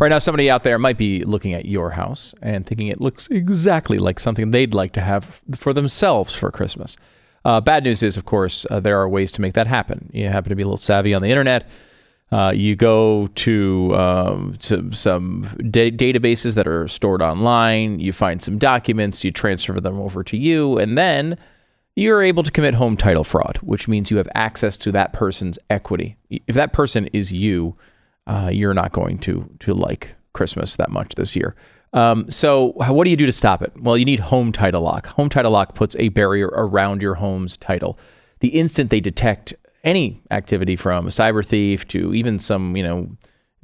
[0.00, 3.26] Right now, somebody out there might be looking at your house and thinking it looks
[3.28, 6.96] exactly like something they'd like to have for themselves for Christmas.
[7.44, 10.08] Uh, bad news is, of course, uh, there are ways to make that happen.
[10.12, 11.68] You happen to be a little savvy on the internet.
[12.30, 17.98] Uh, you go to, um, to some da- databases that are stored online.
[17.98, 19.24] You find some documents.
[19.24, 21.38] You transfer them over to you, and then
[21.96, 25.58] you're able to commit home title fraud, which means you have access to that person's
[25.68, 26.16] equity.
[26.30, 27.76] If that person is you,
[28.28, 31.56] uh, you're not going to to like Christmas that much this year.
[31.92, 33.72] Um, so, what do you do to stop it?
[33.80, 35.06] Well, you need Home Title Lock.
[35.06, 37.98] Home Title Lock puts a barrier around your home's title.
[38.40, 43.16] The instant they detect any activity from a cyber thief to even some, you know,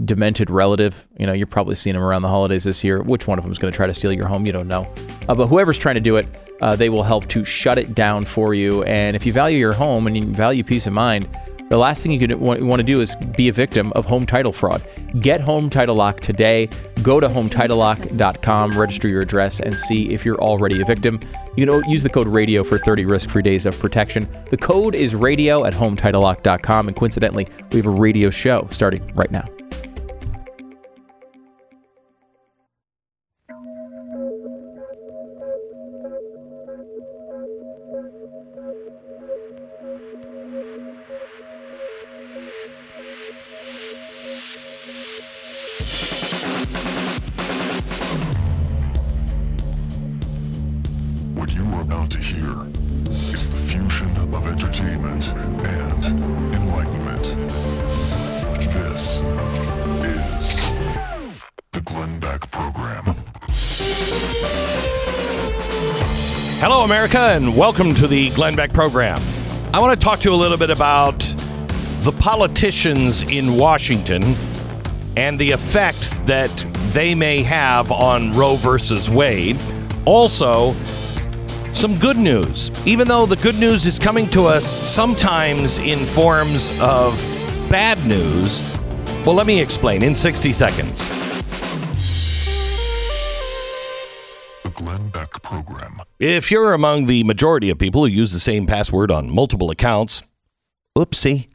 [0.03, 3.03] demented relative, you know, you're probably seeing them around the holidays this year.
[3.03, 4.47] Which one of them is going to try to steal your home?
[4.47, 4.93] You don't know.
[5.29, 6.27] Uh, but whoever's trying to do it,
[6.61, 8.83] uh, they will help to shut it down for you.
[8.85, 11.29] And if you value your home and you value peace of mind,
[11.69, 14.53] the last thing you could want, to do is be a victim of home title
[14.53, 14.83] fraud.
[15.21, 16.69] Get Home Title Lock today.
[17.03, 21.21] Go to HomeTitleLock.com, register your address, and see if you're already a victim.
[21.57, 24.29] You can use the code RADIO for 30 risk-free days of protection.
[24.51, 29.31] The code is RADIO at HomeTitleLock.com, and coincidentally, we have a radio show starting right
[29.31, 29.45] now.
[67.35, 69.21] And welcome to the Glenn Beck program.
[69.73, 71.19] I want to talk to you a little bit about
[72.03, 74.37] the politicians in Washington
[75.17, 76.49] and the effect that
[76.93, 79.59] they may have on Roe versus Wade.
[80.05, 80.75] Also,
[81.73, 86.71] some good news, even though the good news is coming to us sometimes in forms
[86.81, 87.17] of
[87.69, 88.61] bad news.
[89.27, 91.44] Well, let me explain in 60 seconds.
[94.85, 96.03] Glenn Beck Program.
[96.19, 100.23] If you're among the majority of people who use the same password on multiple accounts,
[100.97, 101.49] oopsie.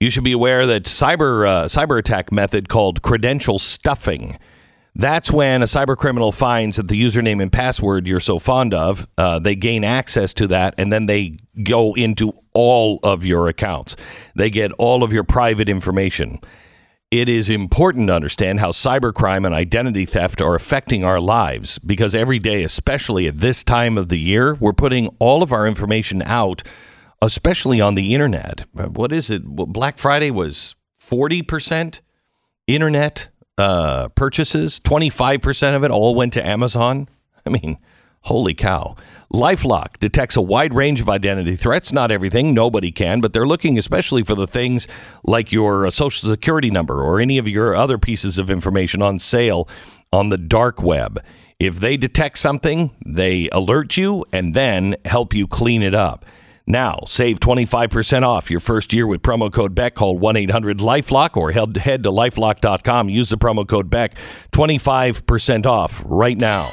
[0.00, 4.38] You should be aware that cyber uh, cyber attack method called credential stuffing.
[4.94, 9.06] That's when a cyber criminal finds that the username and password you're so fond of,
[9.16, 13.94] uh, they gain access to that, and then they go into all of your accounts.
[14.34, 16.40] They get all of your private information.
[17.12, 22.14] It is important to understand how cybercrime and identity theft are affecting our lives because
[22.14, 26.22] every day, especially at this time of the year, we're putting all of our information
[26.22, 26.62] out,
[27.20, 28.64] especially on the internet.
[28.74, 29.44] Uh, What is it?
[29.44, 30.74] Black Friday was
[31.06, 32.00] 40%
[32.66, 37.10] internet uh, purchases, 25% of it all went to Amazon.
[37.46, 37.76] I mean,
[38.22, 38.96] holy cow.
[39.32, 41.92] Lifelock detects a wide range of identity threats.
[41.92, 44.86] Not everything, nobody can, but they're looking especially for the things
[45.24, 49.18] like your uh, social security number or any of your other pieces of information on
[49.18, 49.68] sale
[50.12, 51.22] on the dark web.
[51.58, 56.26] If they detect something, they alert you and then help you clean it up.
[56.66, 59.94] Now, save 25% off your first year with promo code BECK.
[59.94, 63.08] Call 1 800 Lifelock or head head to lifelock.com.
[63.08, 64.14] Use the promo code BECK.
[64.52, 66.70] 25% off right now.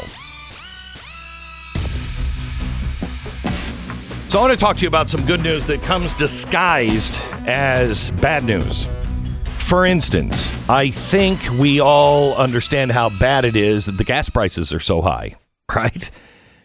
[4.30, 7.16] So, I want to talk to you about some good news that comes disguised
[7.48, 8.88] as bad news.
[9.58, 14.72] For instance, I think we all understand how bad it is that the gas prices
[14.72, 15.36] are so high,
[15.76, 16.12] right?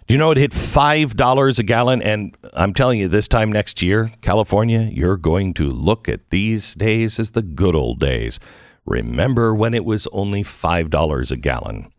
[0.06, 2.02] Do you know it hit $5 a gallon?
[2.02, 6.74] And I'm telling you, this time next year, California, you're going to look at these
[6.74, 8.38] days as the good old days.
[8.84, 11.90] Remember when it was only $5 a gallon?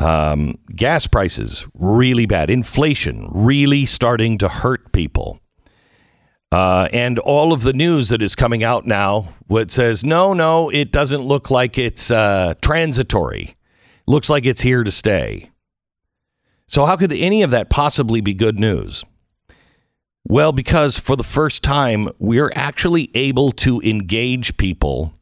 [0.00, 2.48] Um, gas prices, really bad.
[2.48, 5.40] Inflation, really starting to hurt people.
[6.50, 10.68] Uh, and all of the news that is coming out now, what says, no, no,
[10.70, 13.56] it doesn't look like it's uh, transitory.
[14.06, 15.50] Looks like it's here to stay.
[16.66, 19.04] So, how could any of that possibly be good news?
[20.24, 25.14] Well, because for the first time, we're actually able to engage people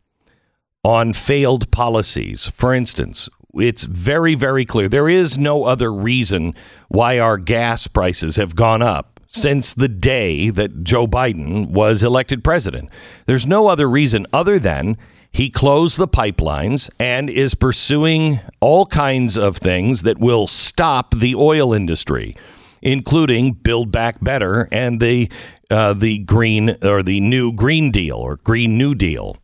[0.85, 2.49] on failed policies.
[2.49, 3.29] For instance,
[3.59, 4.89] it's very, very clear.
[4.89, 6.55] There is no other reason
[6.89, 12.43] why our gas prices have gone up since the day that Joe Biden was elected
[12.43, 12.89] president.
[13.27, 14.97] There's no other reason other than
[15.31, 21.35] he closed the pipelines and is pursuing all kinds of things that will stop the
[21.35, 22.37] oil industry,
[22.81, 25.31] including Build Back Better and the
[25.71, 29.37] uh, the green or the new Green Deal or Green New Deal.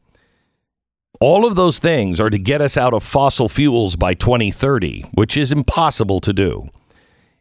[1.26, 5.38] All of those things are to get us out of fossil fuels by 2030, which
[5.38, 6.68] is impossible to do.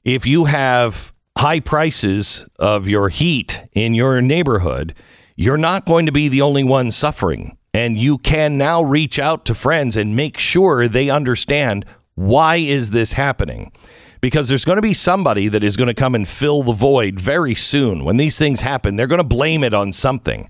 [0.06, 4.96] If you have high prices of your heat in your neighborhood,
[5.36, 7.58] you're not going to be the only one suffering.
[7.74, 12.92] And you can now reach out to friends and make sure they understand why is
[12.92, 13.74] this happening?
[14.22, 17.20] Because there's going to be somebody that is going to come and fill the void
[17.20, 18.06] very soon.
[18.06, 20.50] When these things happen, they're going to blame it on something.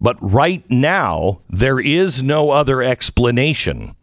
[0.00, 3.96] But right now, there is no other explanation.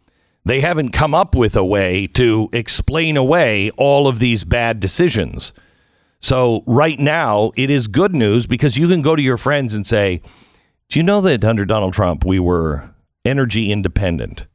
[0.44, 5.52] They haven't come up with a way to explain away all of these bad decisions.
[6.20, 9.86] So, right now, it is good news because you can go to your friends and
[9.86, 10.20] say,
[10.88, 12.94] Do you know that under Donald Trump, we were
[13.24, 14.46] energy independent?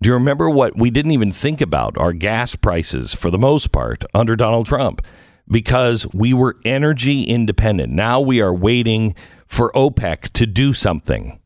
[0.00, 3.72] Do you remember what we didn't even think about our gas prices for the most
[3.72, 5.02] part under Donald Trump?
[5.48, 7.92] Because we were energy independent.
[7.92, 9.14] Now we are waiting
[9.46, 11.40] for OPEC to do something.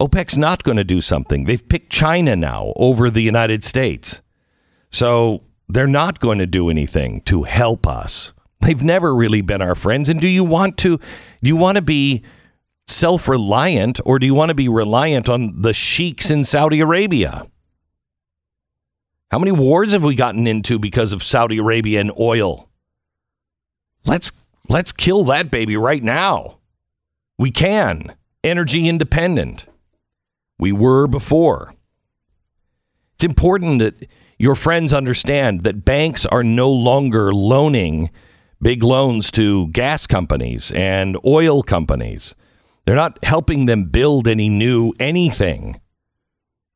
[0.00, 1.44] OPEC's not going to do something.
[1.44, 4.22] They've picked China now over the United States.
[4.90, 8.32] So they're not going to do anything to help us.
[8.60, 10.08] They've never really been our friends.
[10.08, 12.22] And do you want to do you want to be
[12.86, 17.46] self-reliant or do you want to be reliant on the sheiks in Saudi Arabia?
[19.30, 22.68] How many wars have we gotten into because of Saudi Arabia and oil?
[24.04, 24.32] Let's
[24.68, 26.58] let's kill that baby right now.
[27.38, 28.14] We can.
[28.42, 29.66] Energy independent.
[30.58, 31.74] We were before.
[33.14, 34.06] It's important that
[34.38, 38.10] your friends understand that banks are no longer loaning
[38.60, 42.34] big loans to gas companies and oil companies.
[42.84, 45.80] They're not helping them build any new anything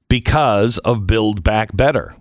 [0.09, 2.17] because of Build Back Better.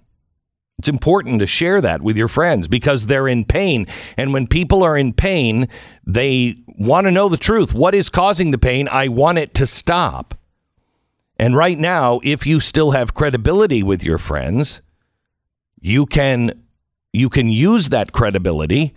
[0.79, 3.87] It's important to share that with your friends because they're in pain.
[4.15, 5.67] And when people are in pain,
[6.05, 7.73] they want to know the truth.
[7.73, 8.87] What is causing the pain?
[8.87, 10.35] I want it to stop.
[11.39, 14.81] And right now, if you still have credibility with your friends,
[15.79, 16.63] you can
[17.13, 18.93] you can use that credibility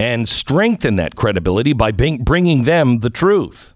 [0.00, 3.74] and strengthen that credibility by bringing them the truth.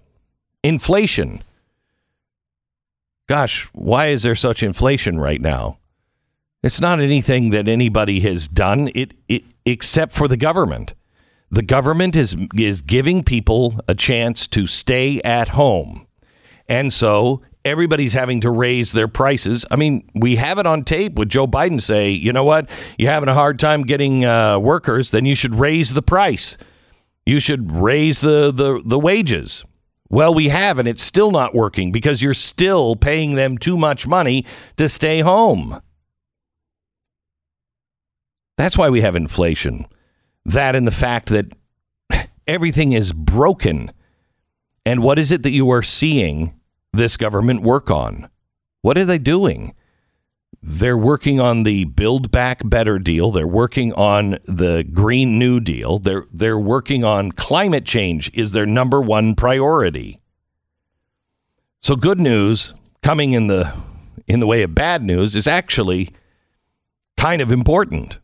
[0.65, 1.43] Inflation.
[3.29, 5.79] Gosh, why is there such inflation right now?
[6.63, 10.95] It's not anything that anybody has done it, it except for the government.
[11.51, 16.07] The government is is giving people a chance to stay at home.
[16.69, 19.67] And so everybody's having to raise their prices.
[19.71, 23.11] I mean, we have it on tape with Joe Biden say, you know what, you're
[23.11, 26.57] having a hard time getting uh, workers, then you should raise the price.
[27.25, 29.65] You should raise the, the, the wages.
[30.09, 34.07] Well, we have, and it's still not working because you're still paying them too much
[34.07, 35.81] money to stay home.
[38.57, 39.87] That's why we have inflation.
[40.45, 41.53] That and the fact that
[42.47, 43.93] everything is broken.
[44.85, 46.59] And what is it that you are seeing
[46.93, 48.29] this government work on?
[48.83, 49.75] What are they doing?
[50.63, 53.31] They're working on the Build Back Better deal.
[53.31, 55.99] They're working on the Green New Deal.
[55.99, 60.21] They're they're working on climate change is their number one priority.
[61.81, 63.73] So good news coming in the
[64.27, 66.13] in the way of bad news is actually
[67.17, 68.19] kind of important.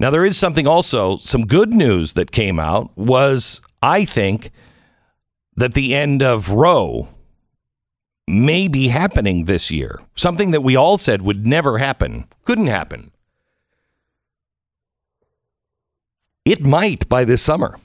[0.00, 4.50] Now there is something also some good news that came out was I think
[5.56, 7.08] that the end of Roe
[8.28, 10.00] may be happening this year.
[10.14, 13.10] Something that we all said would never happen, couldn't happen.
[16.44, 17.78] It might by this summer.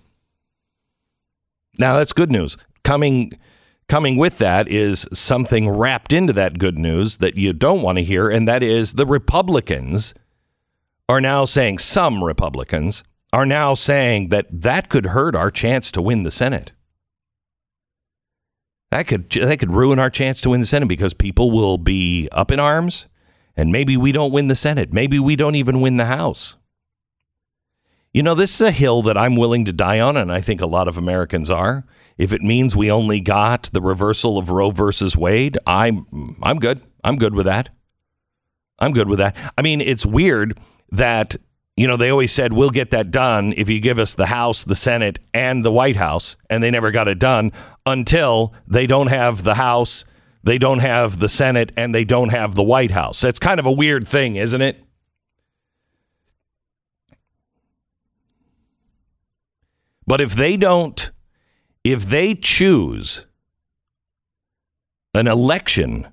[1.79, 2.58] Now that's good news.
[2.84, 3.34] Coming
[3.89, 8.03] coming with that is something wrapped into that good news that you don't want to
[8.03, 10.13] hear and that is the Republicans
[11.10, 16.01] are now saying some Republicans are now saying that that could hurt our chance to
[16.01, 16.72] win the Senate.
[18.91, 22.29] That could that could ruin our chance to win the Senate because people will be
[22.31, 23.07] up in arms,
[23.57, 24.93] and maybe we don't win the Senate.
[24.93, 26.57] Maybe we don't even win the House.
[28.13, 30.62] You know, this is a hill that I'm willing to die on, and I think
[30.62, 31.88] a lot of Americans are.
[32.19, 36.81] If it means we only got the reversal of Roe versus Wade, I'm I'm good.
[37.03, 37.69] I'm good with that.
[38.77, 39.36] I'm good with that.
[39.57, 40.60] I mean, it's weird
[40.93, 41.35] that
[41.75, 44.63] you know, they always said, we'll get that done if you give us the House,
[44.63, 46.38] the Senate, and the White House.
[46.50, 47.51] And they never got it done
[47.85, 50.05] until they don't have the House,
[50.43, 53.21] they don't have the Senate, and they don't have the White House.
[53.21, 54.83] That's kind of a weird thing, isn't it?
[60.05, 61.09] But if they don't,
[61.83, 63.25] if they choose
[65.15, 66.12] an election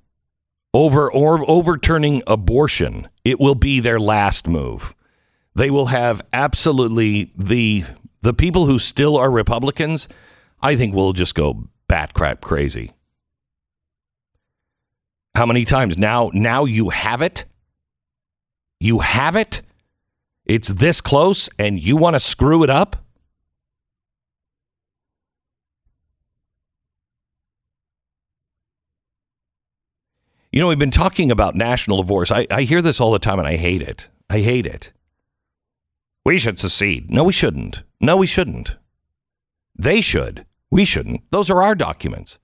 [0.72, 4.94] over or overturning abortion, it will be their last move.
[5.54, 7.84] They will have absolutely the
[8.22, 10.06] the people who still are Republicans,
[10.60, 12.92] I think will just go bat crap crazy.
[15.34, 17.44] How many times now now you have it?
[18.78, 19.62] You have it?
[20.44, 23.04] It's this close and you want to screw it up?
[30.52, 32.32] You know, we've been talking about national divorce.
[32.32, 34.08] I, I hear this all the time and I hate it.
[34.28, 34.92] I hate it.
[36.24, 37.10] We should secede.
[37.10, 37.82] No, we shouldn't.
[38.00, 38.76] No, we shouldn't.
[39.78, 40.44] They should.
[40.70, 41.22] We shouldn't.
[41.30, 42.38] Those are our documents.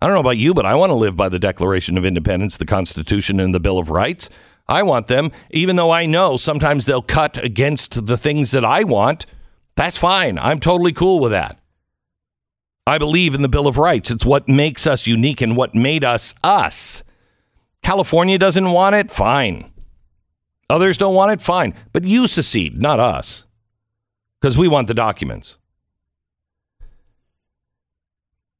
[0.00, 2.56] I don't know about you, but I want to live by the Declaration of Independence,
[2.56, 4.28] the Constitution, and the Bill of Rights.
[4.68, 8.82] I want them, even though I know sometimes they'll cut against the things that I
[8.82, 9.26] want.
[9.76, 10.38] That's fine.
[10.38, 11.58] I'm totally cool with that.
[12.86, 14.10] I believe in the Bill of Rights.
[14.10, 17.02] It's what makes us unique and what made us us.
[17.84, 19.70] California doesn't want it, fine.
[20.70, 21.74] Others don't want it, fine.
[21.92, 23.44] But you secede, not us,
[24.40, 25.58] because we want the documents.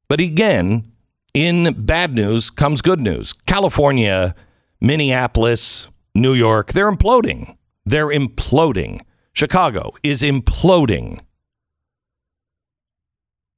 [0.09, 0.93] But again,
[1.33, 3.33] in bad news comes good news.
[3.33, 4.35] California,
[4.81, 7.57] Minneapolis, New York, they're imploding.
[7.87, 9.01] They're imploding.
[9.33, 11.21] Chicago is imploding.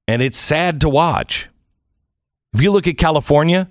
[0.06, 1.48] And it's sad to watch.
[2.54, 3.68] If you look at California,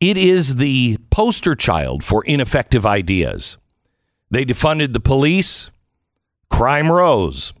[0.00, 3.56] it is the poster child for ineffective ideas.
[4.30, 5.70] They defunded the police,
[6.50, 7.54] crime rose.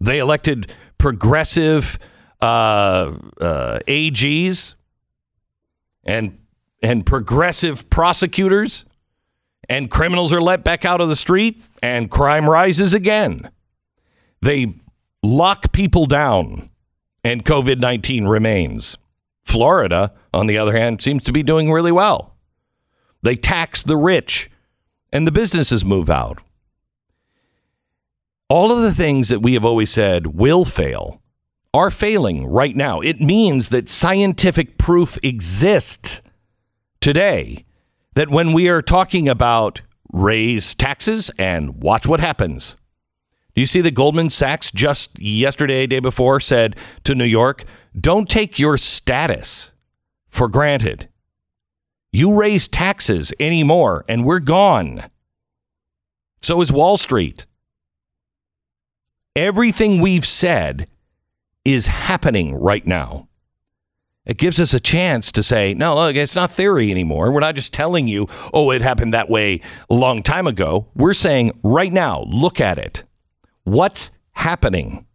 [0.00, 1.98] They elected progressive
[2.40, 4.74] uh, uh, AGs
[6.04, 6.38] and
[6.82, 8.84] and progressive prosecutors,
[9.70, 13.50] and criminals are let back out of the street, and crime rises again.
[14.42, 14.74] They
[15.22, 16.68] lock people down,
[17.22, 18.98] and COVID 19 remains.
[19.44, 22.36] Florida, on the other hand, seems to be doing really well.
[23.22, 24.50] They tax the rich
[25.12, 26.42] and the businesses move out.
[28.48, 31.22] All of the things that we have always said will fail
[31.72, 33.00] are failing right now.
[33.00, 36.20] It means that scientific proof exists
[37.00, 37.64] today
[38.14, 39.82] that when we are talking about
[40.12, 42.76] raise taxes and watch what happens.
[43.54, 47.64] Do you see that Goldman Sachs just yesterday, day before, said to New York,
[47.98, 49.72] don't take your status
[50.28, 51.08] for granted.
[52.12, 55.10] You raise taxes anymore, and we're gone.
[56.42, 57.46] So is Wall Street.
[59.36, 60.86] Everything we've said
[61.64, 63.28] is happening right now.
[64.26, 67.30] It gives us a chance to say, no, look, it's not theory anymore.
[67.30, 69.60] We're not just telling you, oh, it happened that way
[69.90, 70.88] a long time ago.
[70.94, 73.02] We're saying right now, look at it.
[73.64, 75.06] What's happening?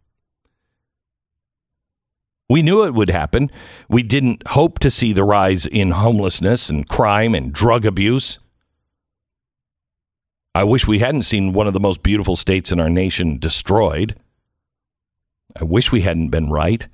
[2.50, 3.48] We knew it would happen.
[3.88, 8.40] We didn't hope to see the rise in homelessness and crime and drug abuse.
[10.52, 14.16] I wish we hadn't seen one of the most beautiful states in our nation destroyed.
[15.60, 16.88] I wish we hadn't been right.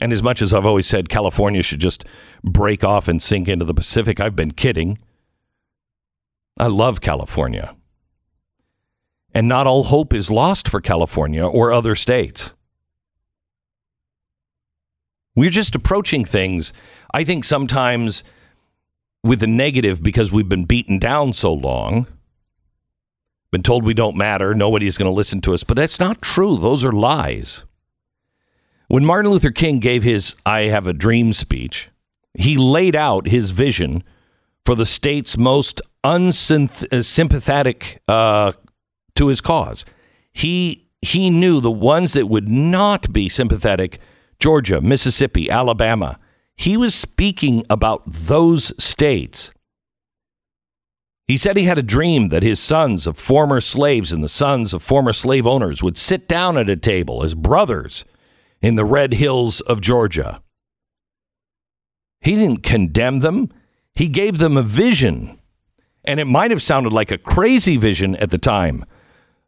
[0.00, 2.06] And as much as I've always said California should just
[2.42, 4.96] break off and sink into the Pacific, I've been kidding.
[6.56, 7.76] I love California.
[9.34, 12.54] And not all hope is lost for California or other states.
[15.34, 16.72] We're just approaching things,
[17.12, 18.22] I think, sometimes
[19.24, 22.06] with the negative because we've been beaten down so long,
[23.50, 25.64] been told we don't matter, nobody's going to listen to us.
[25.64, 26.56] But that's not true.
[26.56, 27.64] Those are lies.
[28.86, 31.90] When Martin Luther King gave his I Have a Dream speech,
[32.34, 34.04] he laid out his vision
[34.64, 38.52] for the state's most unsympathetic uh,
[39.16, 39.84] to his cause.
[40.32, 44.00] He he knew the ones that would not be sympathetic
[44.38, 46.18] Georgia, Mississippi, Alabama.
[46.56, 49.52] He was speaking about those states.
[51.26, 54.74] He said he had a dream that his sons of former slaves and the sons
[54.74, 58.04] of former slave owners would sit down at a table as brothers
[58.60, 60.42] in the red hills of Georgia.
[62.20, 63.50] He didn't condemn them,
[63.94, 65.38] he gave them a vision.
[66.04, 68.84] And it might have sounded like a crazy vision at the time,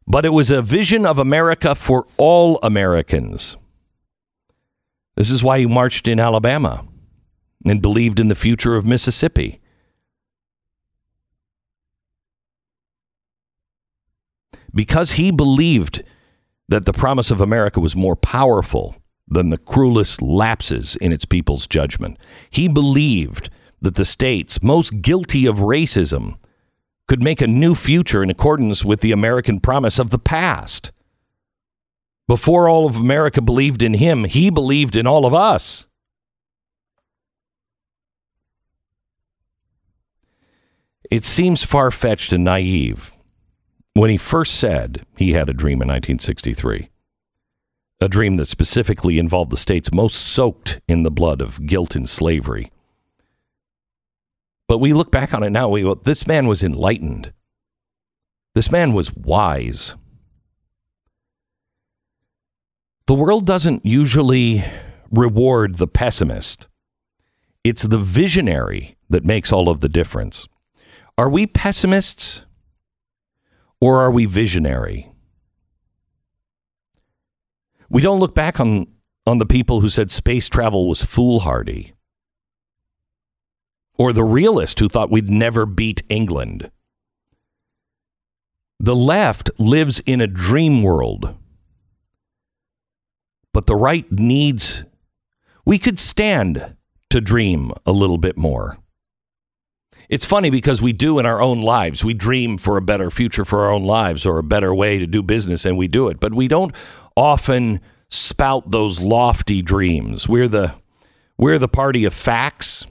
[0.07, 3.57] but it was a vision of America for all Americans.
[5.17, 6.87] This is why he marched in Alabama
[7.65, 9.61] and believed in the future of Mississippi.
[14.75, 16.03] Because he believed
[16.69, 18.97] that the promise of America was more powerful
[19.27, 22.19] than the cruelest lapses in its people's judgment.
[22.51, 23.49] He believed
[23.81, 26.37] that the states most guilty of racism
[27.07, 30.93] could make a new future in accordance with the American promise of the past.
[32.29, 35.87] Before all of America believed in him, he believed in all of us.
[41.09, 43.13] It seems far fetched and naive
[43.95, 46.91] when he first said he had a dream in 1963,
[48.01, 52.09] a dream that specifically involved the states most soaked in the blood of guilt and
[52.09, 52.73] slavery.
[54.69, 57.33] But we look back on it now, we go, this man was enlightened.
[58.55, 59.95] This man was wise.
[63.07, 64.65] The world doesn't usually
[65.11, 66.67] reward the pessimist.
[67.63, 70.49] It's the visionary that makes all of the difference.
[71.17, 72.43] Are we pessimists
[73.81, 75.13] or are we visionary?
[77.89, 78.87] We don't look back on,
[79.27, 81.96] on the people who said space travel was foolhardy
[83.99, 86.71] or the realist who thought we'd never beat England.
[88.79, 91.35] The left lives in a dream world
[93.57, 94.85] but the right needs,
[95.65, 96.77] we could stand
[97.09, 98.77] to dream a little bit more.
[100.11, 102.05] It's funny because we do in our own lives.
[102.05, 105.07] We dream for a better future for our own lives or a better way to
[105.07, 106.21] do business, and we do it.
[106.21, 106.75] But we don't
[107.17, 110.29] often spout those lofty dreams.
[110.29, 110.75] We're the,
[111.39, 112.87] we're the party of facts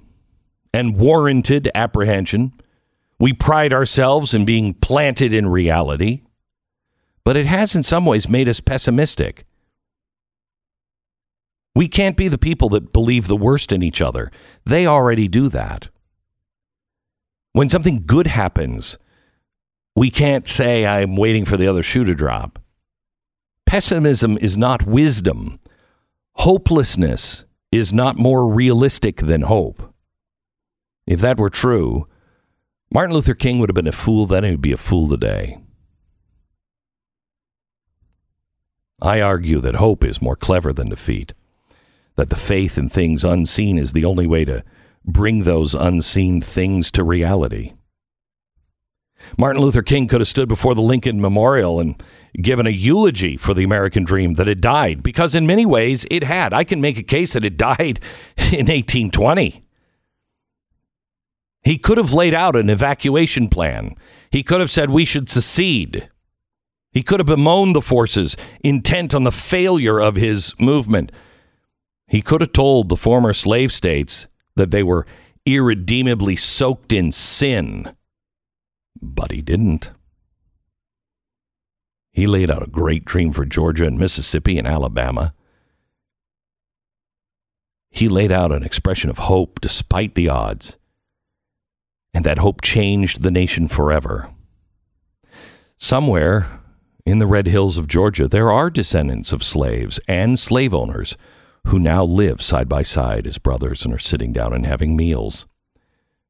[0.75, 2.51] and warranted apprehension.
[3.17, 6.23] We pride ourselves in being planted in reality.
[7.23, 9.45] But it has, in some ways, made us pessimistic.
[11.73, 14.31] We can't be the people that believe the worst in each other.
[14.65, 15.87] They already do that.
[17.53, 18.97] When something good happens,
[19.95, 22.59] we can't say, I'm waiting for the other shoe to drop.
[23.65, 25.59] Pessimism is not wisdom.
[26.33, 29.94] Hopelessness is not more realistic than hope.
[31.07, 32.07] If that were true,
[32.91, 35.59] Martin Luther King would have been a fool then, he'd be a fool today.
[39.01, 41.33] I argue that hope is more clever than defeat
[42.15, 44.63] that the faith in things unseen is the only way to
[45.03, 47.73] bring those unseen things to reality.
[49.37, 52.01] Martin Luther King could have stood before the Lincoln Memorial and
[52.41, 56.23] given a eulogy for the American dream that had died, because in many ways it
[56.23, 56.53] had.
[56.53, 57.99] I can make a case that it died
[58.37, 59.64] in 1820.
[61.65, 63.95] He could have laid out an evacuation plan.
[64.29, 66.09] He could have said we should secede.
[66.91, 71.11] He could have bemoaned the forces intent on the failure of his movement.
[72.07, 75.07] He could have told the former slave states that they were
[75.43, 77.95] irredeemably soaked in sin,
[79.01, 79.89] but he didn't.
[82.11, 85.33] He laid out a great dream for Georgia and Mississippi and Alabama.
[87.89, 90.77] He laid out an expression of hope despite the odds,
[92.15, 94.29] and that hope changed the nation forever.
[95.75, 96.61] Somewhere
[97.05, 101.17] in the red hills of Georgia, there are descendants of slaves and slave owners
[101.67, 105.45] who now live side by side as brothers and are sitting down and having meals.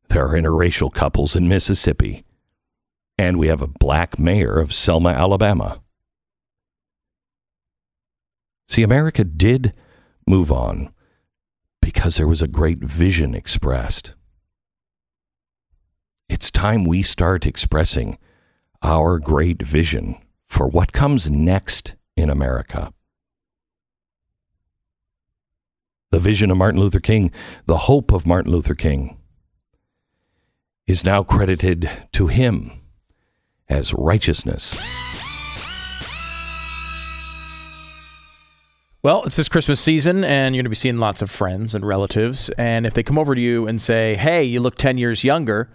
[0.09, 2.25] There are interracial couples in Mississippi.
[3.19, 5.81] And we have a black mayor of Selma, Alabama.
[8.67, 9.73] See, America did
[10.25, 10.91] move on
[11.79, 14.15] because there was a great vision expressed.
[16.27, 18.17] It's time we start expressing
[18.81, 22.91] our great vision for what comes next in America.
[26.15, 27.29] the vision of Martin Luther King,
[27.65, 29.17] the hope of Martin Luther King,
[30.87, 32.71] is now credited to him
[33.67, 34.77] as righteousness.
[39.03, 41.85] Well, it's this Christmas season, and you're going to be seeing lots of friends and
[41.85, 42.49] relatives.
[42.51, 45.69] And if they come over to you and say, Hey, you look 10 years younger,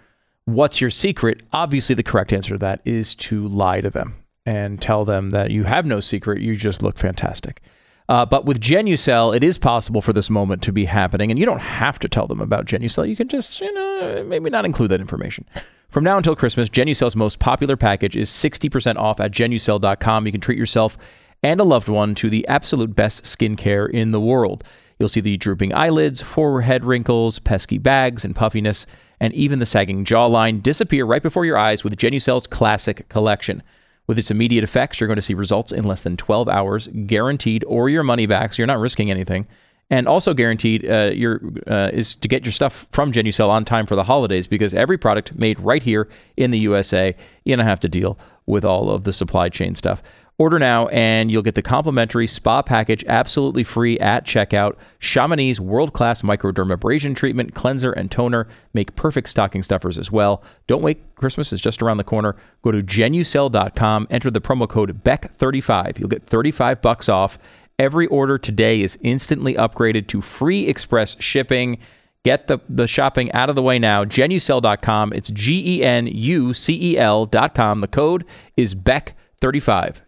[0.45, 1.43] what's your secret?
[1.53, 5.51] Obviously, the correct answer to that is to lie to them and tell them that
[5.51, 7.61] you have no secret, you just look fantastic.
[8.09, 11.45] Uh, but with Genucel, it is possible for this moment to be happening, and you
[11.45, 13.07] don't have to tell them about Genucel.
[13.07, 15.45] You can just, you know, maybe not include that information.
[15.89, 20.25] From now until Christmas, Genucel's most popular package is 60% off at genucel.com.
[20.25, 20.97] You can treat yourself
[21.43, 24.63] and a loved one to the absolute best skincare in the world.
[24.99, 28.85] You'll see the drooping eyelids, forehead wrinkles, pesky bags, and puffiness,
[29.21, 33.61] and even the sagging jawline disappear right before your eyes with Genucel's classic collection.
[34.07, 37.63] With its immediate effects, you're going to see results in less than 12 hours, guaranteed,
[37.67, 38.51] or your money back.
[38.51, 39.45] So you're not risking anything.
[39.91, 43.85] And also guaranteed uh, your, uh, is to get your stuff from Genucel on time
[43.85, 47.79] for the holidays because every product made right here in the USA, you don't have
[47.81, 50.01] to deal with all of the supply chain stuff.
[50.41, 54.75] Order now and you'll get the complimentary spa package absolutely free at checkout.
[54.97, 60.41] Chamonix world class microdermabrasion treatment, cleanser, and toner make perfect stocking stuffers as well.
[60.65, 62.35] Don't wait, Christmas is just around the corner.
[62.63, 65.99] Go to genucel.com, enter the promo code BECK35.
[65.99, 67.37] You'll get 35 bucks off.
[67.77, 71.77] Every order today is instantly upgraded to free express shipping.
[72.23, 74.05] Get the, the shopping out of the way now.
[74.05, 75.13] Genucel.com.
[75.13, 77.81] It's G E N U C E L.com.
[77.81, 78.25] The code
[78.57, 79.13] is BECK35.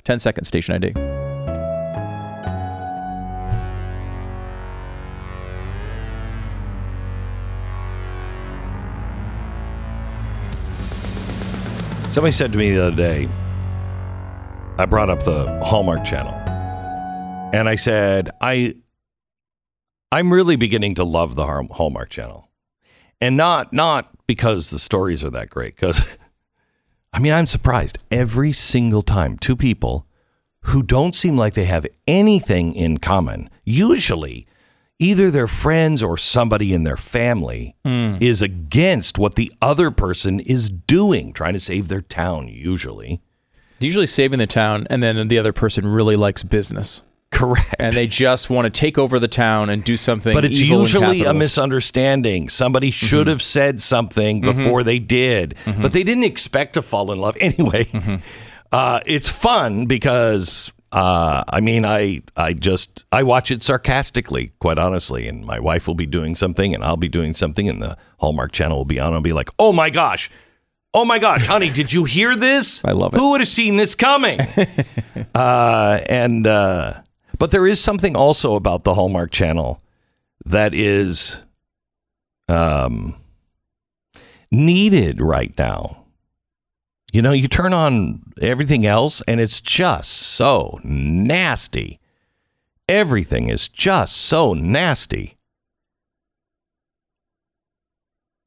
[0.04, 0.94] 10 seconds, station ID.
[12.14, 13.28] Somebody said to me the other day,
[14.78, 16.36] I brought up the Hallmark Channel,
[17.52, 18.76] and I said, I,
[20.12, 22.48] I'm really beginning to love the Hallmark Channel,
[23.20, 25.76] and not not because the stories are that great.
[25.76, 26.02] Because,
[27.14, 30.08] I mean, I'm surprised every single time two people
[30.68, 33.50] who don't seem like they have anything in common.
[33.64, 34.48] Usually,
[34.98, 38.16] either their friends or somebody in their family hmm.
[38.20, 42.48] is against what the other person is doing, trying to save their town.
[42.48, 43.22] Usually,
[43.84, 47.02] Usually saving the town, and then the other person really likes business.
[47.34, 47.76] Correct.
[47.80, 50.34] And they just want to take over the town and do something.
[50.34, 52.50] but it's usually a misunderstanding.
[52.50, 57.20] Somebody should have said something before they did, but they didn't expect to fall in
[57.20, 57.88] love anyway.
[58.72, 64.78] Uh, it's fun because uh, I mean, I I just I watch it sarcastically, quite
[64.78, 67.98] honestly, and my wife will be doing something, and I'll be doing something, and the
[68.20, 69.12] Hallmark Channel will be on.
[69.14, 70.30] I'll be like, oh my gosh.
[70.96, 72.86] Oh my gosh, honey, did you hear this?
[72.86, 73.20] I love it.
[73.20, 74.40] Who would have seen this coming?
[75.36, 77.02] uh, and uh,
[77.40, 79.82] but there is something also about the Hallmark Channel
[80.46, 81.42] that is
[82.48, 83.16] um,
[84.52, 86.06] needed right now.
[87.12, 92.00] You know, you turn on everything else and it's just so nasty.
[92.90, 95.38] Everything is just so nasty.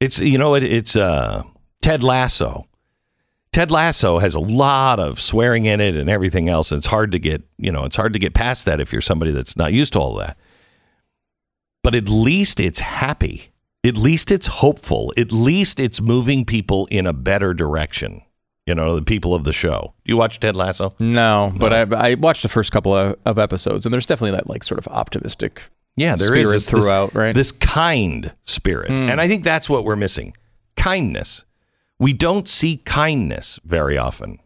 [0.00, 1.44] It's you know it, it's uh
[1.80, 2.66] Ted Lasso.
[3.56, 6.70] Ted Lasso has a lot of swearing in it and everything else.
[6.70, 9.00] And it's hard to get, you know, it's hard to get past that if you're
[9.00, 10.36] somebody that's not used to all that.
[11.82, 13.52] But at least it's happy.
[13.82, 15.10] At least it's hopeful.
[15.16, 18.20] At least it's moving people in a better direction.
[18.66, 19.94] You know, the people of the show.
[20.04, 20.94] You watch Ted Lasso?
[20.98, 24.50] No, but I, I watched the first couple of, of episodes, and there's definitely that
[24.50, 25.70] like sort of optimistic.
[25.96, 27.34] Yeah, there is Spirit this, throughout, this, right?
[27.34, 28.88] This kind spirit.
[28.88, 29.08] Hmm.
[29.08, 30.36] And I think that's what we're missing.
[30.76, 31.46] Kindness.
[31.98, 34.38] We don't see kindness very often.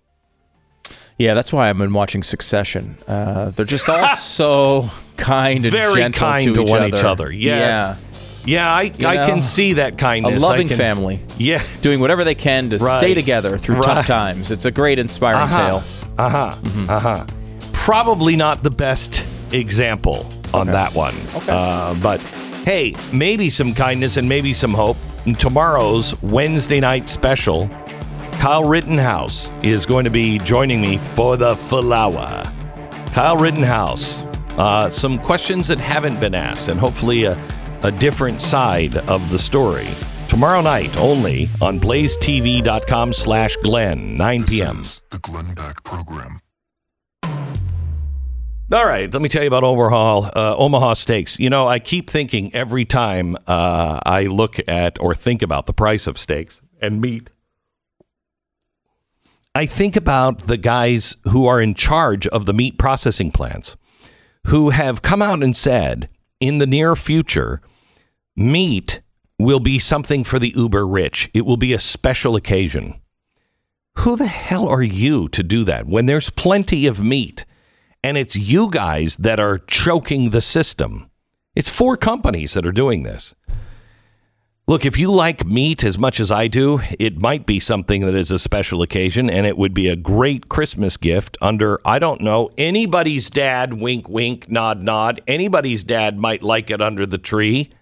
[1.18, 2.96] Yeah, that's why I've been watching Succession.
[3.06, 6.96] Uh, they're just all so kind and Very gentle kind to, to, each one other.
[6.96, 7.30] each other.
[7.32, 7.98] Yes.
[8.46, 10.42] Yeah, I, I know, can see that Yeah, kindness.
[10.42, 11.62] A loving can- family Yeah.
[11.82, 12.98] doing whatever they can to Right.
[12.98, 13.84] stay together through Right.
[13.84, 14.50] tough times.
[14.50, 15.58] It's a great, inspiring Uh-huh.
[15.80, 15.82] tale.
[16.16, 16.58] Uh huh.
[16.88, 17.26] Uh huh.
[17.74, 21.14] Probably not the best example on that one.
[21.34, 21.52] Okay.
[21.52, 22.20] Uh, but
[22.64, 24.96] hey, maybe some kindness and maybe some hope.
[25.26, 27.68] In tomorrow's Wednesday night special,
[28.32, 32.42] Kyle Rittenhouse is going to be joining me for the full hour.
[33.12, 34.22] Kyle Rittenhouse,
[34.56, 37.38] uh, some questions that haven't been asked, and hopefully a,
[37.82, 39.88] a different side of the story.
[40.26, 44.82] Tomorrow night only on blazetv.com slash Glenn, 9 p.m.
[45.10, 46.39] The Glenn Beck Program.
[48.72, 51.40] All right, let me tell you about Overhaul uh, Omaha Steaks.
[51.40, 55.72] You know, I keep thinking every time uh, I look at or think about the
[55.72, 57.30] price of steaks and meat,
[59.56, 63.76] I think about the guys who are in charge of the meat processing plants,
[64.46, 67.60] who have come out and said in the near future,
[68.36, 69.00] meat
[69.36, 71.28] will be something for the uber rich.
[71.34, 73.00] It will be a special occasion.
[73.96, 77.44] Who the hell are you to do that when there's plenty of meat?
[78.02, 81.10] And it's you guys that are choking the system.
[81.54, 83.34] It's four companies that are doing this.
[84.66, 88.14] Look, if you like meat as much as I do, it might be something that
[88.14, 92.20] is a special occasion and it would be a great Christmas gift under, I don't
[92.20, 95.22] know, anybody's dad, wink, wink, nod, nod.
[95.26, 97.72] Anybody's dad might like it under the tree.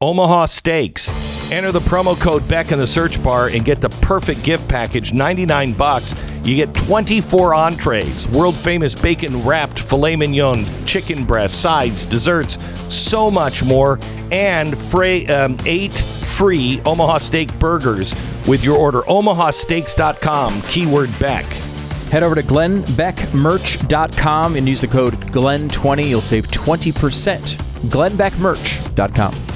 [0.00, 1.10] Omaha Steaks.
[1.52, 5.12] Enter the promo code Beck in the search bar and get the perfect gift package,
[5.12, 6.12] 99 bucks.
[6.42, 12.58] You get 24 entrees, world famous bacon wrapped filet mignon, chicken breast, sides, desserts,
[12.92, 14.00] so much more,
[14.32, 18.12] and free, um, eight free Omaha Steak burgers
[18.48, 19.02] with your order.
[19.02, 21.44] OmahaSteaks.com, keyword Beck.
[22.10, 26.08] Head over to glennbeckmerch.com and use the code GLEN20.
[26.08, 27.54] You'll save 20%.
[27.88, 29.55] glennbeckmerch.com.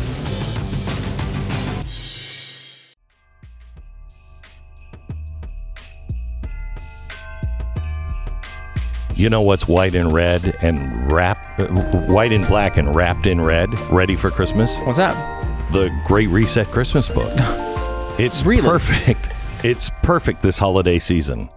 [9.20, 11.66] You know what's white and red and wrap, uh,
[12.06, 14.78] white and black and wrapped in red, ready for Christmas?
[14.86, 15.14] What's that?
[15.74, 17.30] The Great Reset Christmas book.
[18.18, 18.66] It's Really?
[18.66, 19.28] perfect.
[19.62, 21.50] It's perfect this holiday season.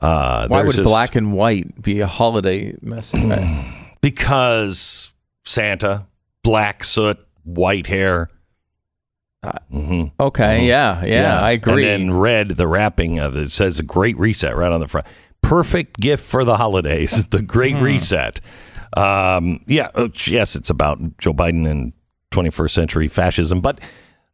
[0.00, 3.64] Uh, Why there's would this- black and white be a holiday message?
[4.00, 5.12] Because
[5.44, 6.06] Santa,
[6.44, 8.30] black soot, white hair.
[9.72, 11.88] hmm okay, yeah, yeah, I agree.
[11.88, 15.06] And then red, the wrapping of it says a great reset right on the front.
[15.42, 17.24] Perfect gift for the holidays.
[17.30, 17.82] The great Hmm.
[17.84, 18.40] reset.
[18.96, 21.92] Um, yeah, uh, yes, it's about Joe Biden and
[22.30, 23.80] 21st century fascism, but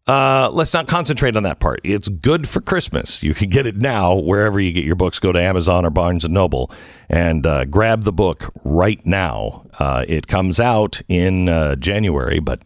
[0.07, 1.81] uh, let's not concentrate on that part.
[1.83, 3.23] It's good for Christmas.
[3.23, 5.19] You can get it now wherever you get your books.
[5.19, 6.71] Go to Amazon or Barnes and Noble
[7.09, 9.67] and uh, grab the book right now.
[9.79, 12.62] Uh, it comes out in uh, January, but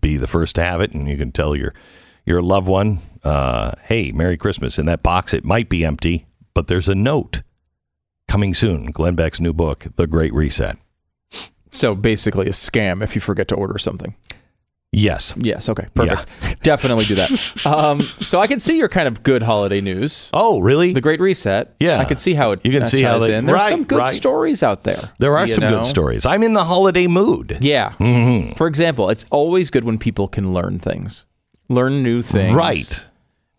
[0.00, 1.72] be the first to have it, and you can tell your
[2.26, 6.66] your loved one, uh, "Hey, Merry Christmas." In that box, it might be empty, but
[6.66, 7.42] there's a note
[8.28, 8.86] coming soon.
[8.86, 10.76] Glenn Beck's new book, The Great Reset.
[11.70, 14.14] so basically, a scam if you forget to order something.
[14.94, 15.32] Yes.
[15.38, 15.70] Yes.
[15.70, 15.86] Okay.
[15.94, 16.26] Perfect.
[16.62, 17.66] Definitely do that.
[17.66, 20.28] Um, so I can see your kind of good holiday news.
[20.34, 20.92] Oh, really?
[20.92, 21.74] The Great Reset.
[21.80, 21.98] Yeah.
[21.98, 22.60] I can see how it.
[22.62, 23.46] You can uh, see how ties they- in.
[23.46, 24.08] There's right, some good right.
[24.14, 25.10] stories out there.
[25.18, 25.78] there are some know?
[25.78, 26.26] good stories.
[26.26, 27.56] I'm in the holiday mood.
[27.62, 27.94] Yeah.
[27.98, 28.52] Mm-hmm.
[28.56, 31.24] For example, it's always good when people can learn things,
[31.70, 33.06] learn new things, Right.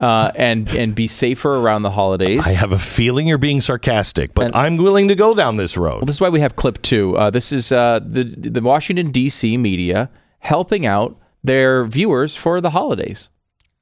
[0.04, 2.42] Uh, and and be safer around the holidays.
[2.46, 6.00] I have a feeling you're being sarcastic, but I'm willing to go down this road.
[6.00, 7.18] Well, this is why we have clip two.
[7.18, 9.56] Uh, this is uh, the the Washington D.C.
[9.56, 13.30] media helping out their viewers for the holidays.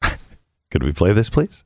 [0.69, 1.63] Could we play this, please?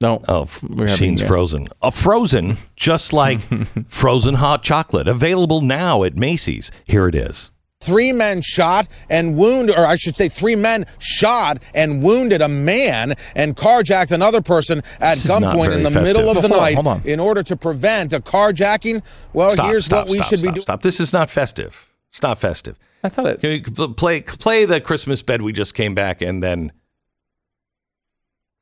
[0.00, 1.68] No, Oh, machine's frozen.
[1.82, 3.40] A frozen, just like
[3.86, 6.70] frozen hot chocolate, available now at Macy's.
[6.86, 7.50] Here it is.
[7.82, 12.48] Three men shot and wounded, or I should say, three men shot and wounded a
[12.48, 16.02] man and carjacked another person at This is gunpoint in the festive.
[16.16, 17.02] middle of the Hold on, night hold on.
[17.06, 19.02] in order to prevent a carjacking.
[19.32, 20.62] Well, Stop, here's stop, what we stop, should stop, be doing.
[20.62, 20.82] Stop.
[20.82, 21.88] This is not festive.
[22.10, 22.78] It's not festive.
[23.02, 23.40] I thought it.
[23.40, 23.62] Can you
[23.94, 26.72] play play the Christmas bed we just came back and then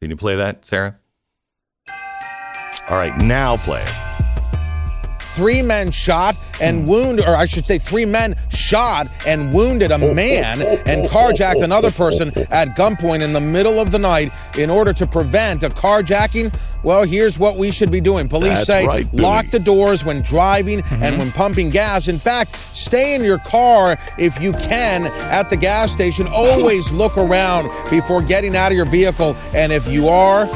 [0.00, 0.96] Can you play that, Sarah?
[2.88, 4.07] All right, now play it.
[5.38, 6.90] Three men shot and hmm.
[6.90, 10.83] wounded, or I should say, three men shot and wounded a oh, oh, man oh,
[10.85, 15.07] and carjacked another person at gunpoint in the middle of the night in order to
[15.07, 16.53] prevent a carjacking.
[16.83, 18.29] Well, here's what we should be doing.
[18.29, 21.18] Police That's say right, lock the doors when driving and mm-hmm.
[21.18, 22.09] when pumping gas.
[22.09, 26.27] In fact, stay in your car if you can at the gas station.
[26.33, 29.37] Always look around before getting out of your vehicle.
[29.55, 30.46] And if you are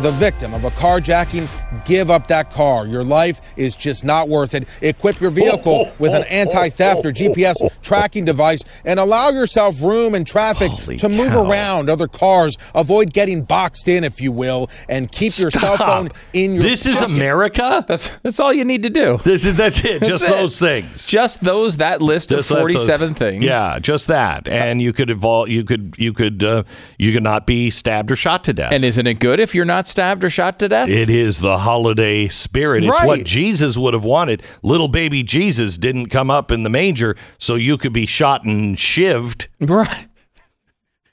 [0.00, 1.46] the victim of a carjacking,
[1.84, 2.86] give up that car.
[2.86, 4.68] Your life is just not worth it.
[4.80, 10.14] Equip your vehicle with an anti theft or GPS tracking device and allow yourself room
[10.14, 11.48] in traffic Holy to move cow.
[11.48, 12.56] around other cars.
[12.74, 16.86] Avoid getting boxed in, if you will, and keep your cell phone in your This
[16.86, 17.16] is pocket.
[17.16, 17.84] America?
[17.86, 19.18] That's that's all you need to do.
[19.24, 20.02] This is that's it.
[20.10, 20.40] Just That's it.
[20.40, 21.06] those things.
[21.06, 23.44] Just those that list Just of let those- forty-seven things.
[23.44, 24.48] Yeah, just that.
[24.48, 26.64] And you could evolve you could you could uh,
[26.98, 28.72] you could not be stabbed or shot to death.
[28.72, 30.88] And isn't it good if you're not stabbed or shot to death?
[30.88, 32.84] It is the holiday spirit.
[32.84, 34.42] It's what Jesus would have wanted.
[34.62, 38.76] Little baby Jesus didn't come up in the manger so you could be shot and
[38.76, 39.46] shivved.
[39.60, 40.08] Right.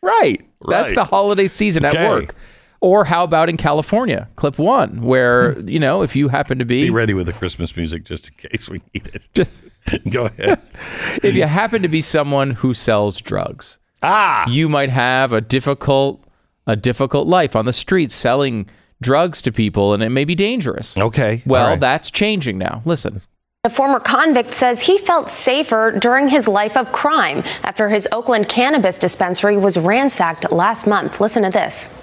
[0.02, 0.46] Right.
[0.68, 1.98] That's the holiday season Okay.
[1.98, 2.36] at work.
[2.80, 6.84] Or how about in California, clip one, where, you know, if you happen to be,
[6.84, 9.28] Be ready with the Christmas music just in case we need it.
[9.34, 9.52] just,
[10.10, 10.62] Go ahead.
[11.24, 16.24] if you happen to be someone who sells drugs, ah, you might have a difficult,
[16.68, 18.70] a difficult life on the streets selling
[19.02, 20.98] drugs to people and it may be dangerous.
[20.98, 21.42] okay.
[21.46, 21.80] Well, All right.
[21.80, 22.82] that's changing now.
[22.86, 23.22] Listen.
[23.64, 28.48] A former convict says he felt safer during his life of crime after his Oakland
[28.48, 31.20] cannabis dispensary was ransacked last month.
[31.20, 32.00] Listen to this.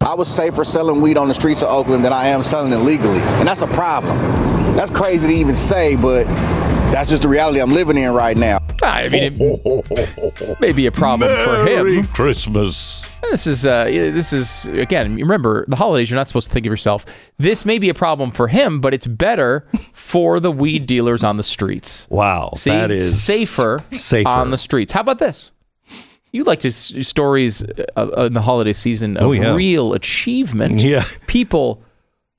[0.00, 2.78] I was safer selling weed on the streets of Oakland than I am selling it
[2.78, 3.18] legally.
[3.20, 4.16] And that's a problem.
[4.74, 6.24] That's crazy to even say, but
[6.92, 8.58] that's just the reality I'm living in right now.
[8.82, 11.64] I mean, it may be a problem for him.
[11.66, 12.06] Merry him.
[12.08, 13.04] Christmas.
[13.30, 15.16] This is uh, this is again.
[15.16, 16.08] Remember, the holidays.
[16.10, 17.04] You're not supposed to think of yourself.
[17.36, 21.36] This may be a problem for him, but it's better for the weed dealers on
[21.36, 22.06] the streets.
[22.10, 22.50] Wow.
[22.54, 24.28] See, that is safer, safer.
[24.28, 24.92] on the streets.
[24.92, 25.52] How about this?
[26.30, 27.64] You like to s- stories
[27.96, 29.54] uh, in the holiday season of Oh, yeah.
[29.54, 30.80] real achievement.
[30.80, 31.04] Yeah.
[31.26, 31.82] people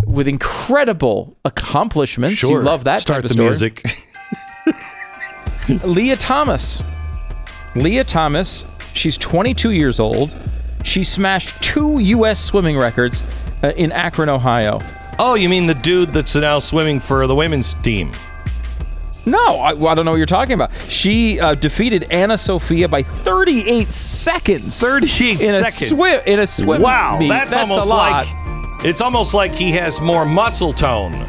[0.06, 2.38] with incredible accomplishments.
[2.38, 2.60] Sure.
[2.60, 3.50] You love that Start type of the story.
[3.50, 3.84] music.
[5.86, 6.84] Lia Thomas.
[7.76, 10.36] Lia Thomas, she's 22 years old.
[10.84, 12.40] She smashed two U.S.
[12.40, 13.22] swimming records
[13.64, 14.80] uh, in Akron, Ohio.
[15.20, 18.12] oh, you mean the dude that's now swimming for the women's team?
[19.26, 20.72] No, I, I don't know what you're talking about.
[20.88, 24.80] She uh, defeated Anna Sophia by 38 seconds.
[24.80, 25.90] 38 in a seconds.
[25.90, 26.82] swim in a swim.
[26.82, 27.28] Wow, meet.
[27.28, 28.26] that's, that's almost a lot.
[28.26, 31.28] like it's almost like he has more muscle tone.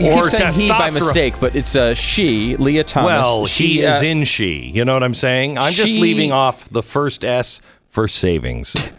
[0.00, 3.06] You or keep saying he by mistake, but it's uh, she, Lia Thomas.
[3.08, 4.66] Well, she uh, is in she.
[4.66, 5.58] You know what I'm saying?
[5.58, 8.74] I'm just leaving off the first S for savings.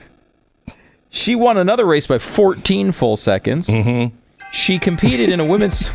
[1.10, 3.70] She won another race by 14 full seconds.
[3.70, 4.14] Mm-hmm.
[4.52, 5.90] She competed in a women's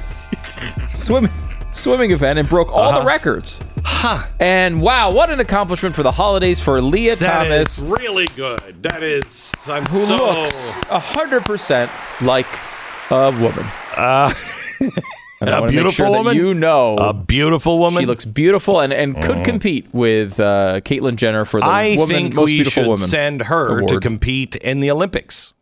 [0.89, 1.31] swimming
[1.75, 3.01] swimming event and broke all Uh-huh.
[3.01, 3.61] the records.
[3.85, 4.31] Ha!
[4.41, 8.83] And wow, what an accomplishment for the holidays for Lia That Thomas, is really good.
[8.83, 9.53] That is.
[9.69, 10.17] I'm who so.
[10.17, 11.91] looks hundred percent
[12.23, 12.47] like
[13.11, 13.67] a woman.
[13.99, 14.33] Uh,
[15.41, 16.37] a beautiful sure woman?
[16.37, 18.01] you know a beautiful woman.
[18.03, 22.07] she looks beautiful and, and could compete with uh, Caitlyn Jenner for the I woman,
[22.15, 23.09] think most we beautiful should woman.
[23.09, 25.53] send her to compete in the Olympics.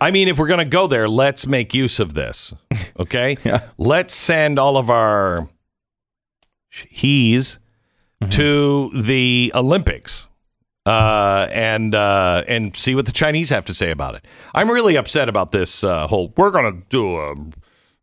[0.00, 2.52] I mean, if we're going to go there, let's make use of this.
[2.98, 3.36] Okay?
[3.44, 3.68] Yeah.
[3.78, 5.48] Let's send all of our
[6.88, 7.58] he's
[8.22, 8.30] Mm-hmm.
[8.30, 10.28] to the Olympics.
[10.84, 14.24] Uh, and uh, and see what the Chinese have to say about it.
[14.52, 16.32] I'm really upset about this uh, whole.
[16.36, 17.34] We're gonna do a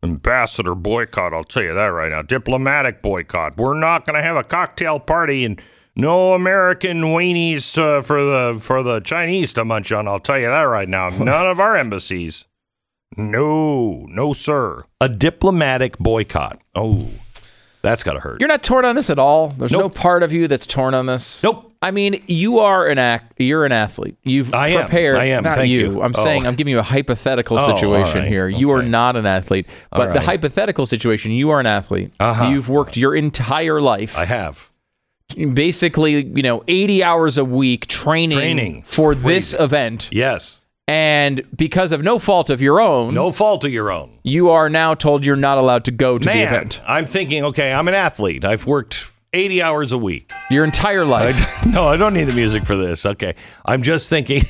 [0.02, 1.34] ambassador boycott.
[1.34, 2.22] I'll tell you that right now.
[2.22, 3.58] Diplomatic boycott.
[3.58, 5.60] We're not gonna have a cocktail party and
[5.94, 10.08] no American weenies uh, for the for the Chinese to munch on.
[10.08, 11.08] I'll tell you that right now.
[11.10, 12.46] None of our embassies.
[13.16, 14.84] No, no, sir.
[15.00, 16.60] A diplomatic boycott.
[16.74, 17.08] Oh,
[17.82, 18.40] that's gotta hurt.
[18.40, 19.48] You're not torn on this at all.
[19.48, 21.42] There's no part of you that's torn on this.
[21.42, 21.69] Nope.
[21.82, 23.34] I mean, you are an act.
[23.38, 24.16] You're an athlete.
[24.22, 24.80] You've I am.
[24.82, 25.16] prepared.
[25.16, 25.44] I am.
[25.44, 25.92] Not Thank you.
[25.94, 26.02] you.
[26.02, 26.22] I'm Oh.
[26.22, 28.28] saying I'm giving you a hypothetical Oh, situation right.
[28.28, 28.48] here.
[28.48, 31.32] You are not an athlete, but the hypothetical situation.
[31.32, 32.12] You are an athlete.
[32.20, 32.48] Uh-huh.
[32.48, 34.68] You've worked your entire life, I have.
[35.54, 38.82] basically, you know, 80 hours a week training, Training.
[38.82, 40.62] for this event, Yes.
[40.88, 44.10] and because of no fault of your own, No fault of your own.
[44.22, 46.80] you are now told you're not allowed to go to the event.
[46.86, 48.44] I'm thinking, okay, I'm an athlete.
[48.44, 50.30] I've worked 80 hours a week.
[50.50, 51.64] Your entire life.
[51.72, 53.06] no, I don't need the music for this.
[53.06, 53.34] Okay.
[53.64, 54.42] I'm just thinking,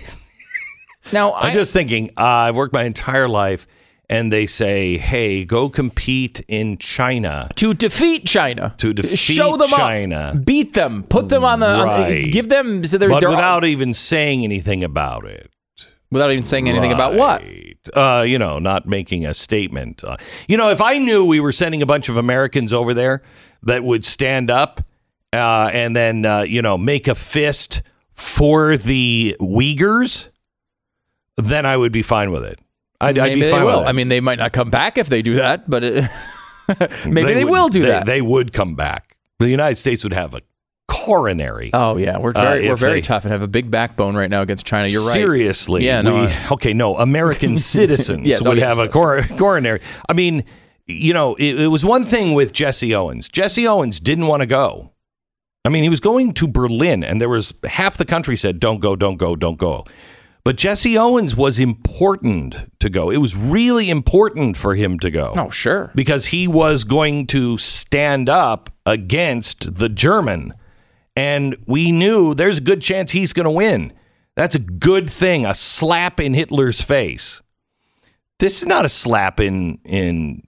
[1.13, 3.67] now, I'm I, just thinking, uh, I've worked my entire life
[4.09, 7.49] and they say, hey, go compete in China.
[7.57, 10.33] to defeat China, To defeat show them China.
[10.35, 12.33] up, beat them, put them on the, on the- Right.
[12.33, 15.51] give them so they're, But they're without even saying anything about it.
[16.11, 17.43] without even saying anything about what.
[17.95, 20.03] Uh, you know, not making a statement.
[20.03, 20.17] Uh,
[20.49, 23.23] you know, if I knew we were sending a bunch of Americans over there
[23.63, 24.81] that would stand up
[25.33, 30.29] uh, and then, uh, you know, make a fist for the Uyghurs,
[31.37, 32.59] then I would be fine with it.
[33.01, 33.87] I'd, I'd be they fine with it.
[33.87, 36.11] I mean, they might not come back if they do that, but it,
[37.07, 38.07] maybe they, would- will do they- that.
[38.07, 39.17] They would come back.
[39.39, 40.43] The United States would have a
[40.87, 41.71] coronary.
[41.73, 44.29] oh yeah, we're Uh, very we're very they- tough and have a big backbone right
[44.29, 44.89] now against China.
[44.89, 45.13] You're right.
[45.15, 45.85] Seriously.
[45.87, 46.99] Yeah, no, we- okay, no.
[46.99, 49.81] American citizens Yes, would have a cor- coronary.
[50.09, 50.45] I mean,
[50.93, 53.29] you know, it, it was one thing with Jesse Owens.
[53.29, 54.93] Jesse Owens didn't want to go.
[55.65, 58.81] I mean, he was going to Berlin, and there was half the country said, "Don't
[58.81, 59.85] go, don't go, don't go."
[60.43, 63.11] But Jesse Owens was important to go.
[63.11, 65.93] It was really important for him to go Oh sure.
[65.95, 70.53] because he was going to stand up against the German.
[71.15, 73.93] And we knew there's a good chance he's going to win.
[74.35, 77.43] That's a good thing, a slap in Hitler's face.
[78.39, 80.43] This is not a slap in in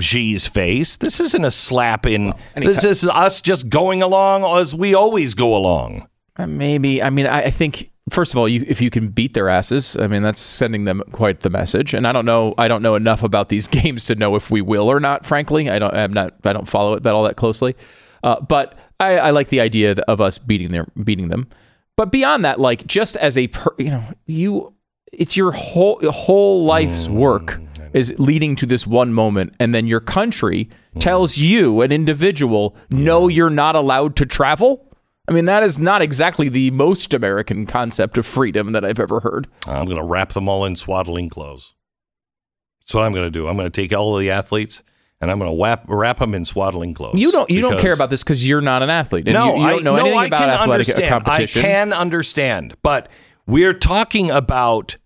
[0.00, 0.96] Xi's face.
[0.96, 2.32] This isn't a slap in.
[2.56, 6.06] anytime- this is us just going along as we always go along.
[6.36, 7.02] Uh, Maybe.
[7.02, 9.96] I mean, I, I think first of all, you, if you can beat their asses,
[9.96, 11.94] I mean, that's sending them quite the message.
[11.94, 12.54] And I don't know.
[12.58, 15.26] I don't know enough about these games to know if we will or not.
[15.26, 15.94] Frankly, I don't.
[15.94, 16.34] I'm not.
[16.44, 17.76] I don't follow it that all that closely.
[18.22, 21.48] Uh, but I, I like the idea of us beating their beating them.
[21.96, 24.74] But beyond that, like just as a per, you know, you
[25.12, 27.60] it's your whole whole life's work
[27.92, 30.98] is leading to this one moment, and then your country hmm.
[30.98, 34.88] tells you, an individual, no, you're not allowed to travel.
[35.28, 39.20] I mean, that is not exactly the most American concept of freedom that I've ever
[39.20, 39.46] heard.
[39.66, 41.74] I'm going to wrap them all in swaddling clothes.
[42.80, 43.46] That's what I'm going to do.
[43.46, 44.82] I'm going to take all of the athletes
[45.22, 47.20] and I'm going to wrap, wrap them in swaddling clothes.
[47.20, 49.28] You don't you don't care about this because you're not an athlete.
[49.28, 51.08] And no, you, you don't I, know no, anything I about athletic uh, understand.
[51.08, 51.60] competition.
[51.60, 53.08] I can understand, but
[53.46, 54.96] we're talking about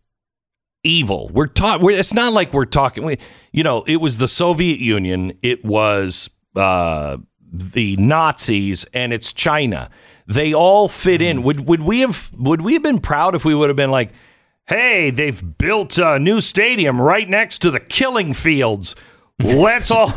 [0.87, 1.31] evil.
[1.33, 1.90] We're talking.
[1.90, 3.05] It's not like we're talking.
[3.05, 3.18] We,
[3.53, 5.37] you know, it was the Soviet Union.
[5.43, 7.18] It was uh,
[7.53, 9.91] the Nazis, and it's China.
[10.26, 11.43] They all fit in.
[11.43, 14.12] Would would we have would we have been proud if we would have been like,
[14.66, 18.97] hey, they've built a new stadium right next to the killing fields.
[19.45, 20.11] Let's all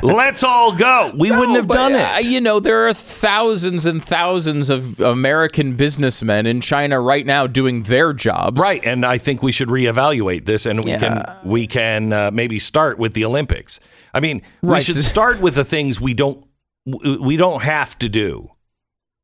[0.00, 1.12] let's all go.
[1.18, 2.26] We wouldn't have But, done uh, it.
[2.26, 7.82] you know, there are thousands and thousands of American businessmen in China right now doing
[7.82, 8.60] their jobs.
[8.60, 10.98] Right, and I think we should reevaluate this, and we Yeah.
[11.00, 13.80] can we can uh, maybe start with the Olympics.
[14.14, 16.44] I mean, we should start with the things we don't
[16.86, 18.50] we don't have to do.